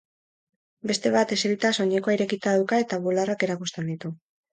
Beste 0.91 1.09
bat, 1.15 1.33
eserita, 1.35 1.69
soinekoa 1.77 2.15
irekita 2.15 2.53
dauka 2.55 2.79
eta 2.85 2.99
bularrak 3.05 3.47
erakusten 3.49 3.93
ditu. 3.93 4.13